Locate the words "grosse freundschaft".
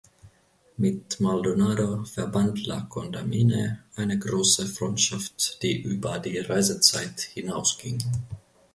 4.17-5.61